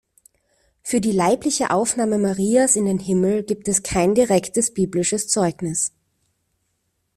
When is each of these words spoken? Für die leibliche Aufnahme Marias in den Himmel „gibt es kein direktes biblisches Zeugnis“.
Für 0.81 0.99
die 0.99 1.11
leibliche 1.11 1.69
Aufnahme 1.69 2.17
Marias 2.17 2.75
in 2.75 2.85
den 2.85 2.97
Himmel 2.97 3.43
„gibt 3.43 3.67
es 3.67 3.83
kein 3.83 4.15
direktes 4.15 4.73
biblisches 4.73 5.27
Zeugnis“. 5.27 5.93